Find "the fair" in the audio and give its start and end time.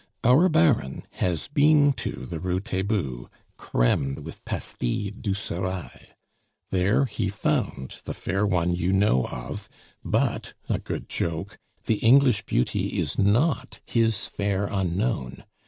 8.05-8.43